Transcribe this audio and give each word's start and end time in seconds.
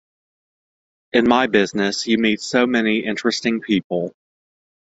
In 1.13 1.27
my 1.29 1.45
business, 1.45 2.07
you 2.07 2.17
meet 2.17 2.41
so 2.41 2.65
many 2.65 3.05
"interesting 3.05 3.61
people". 3.61 4.15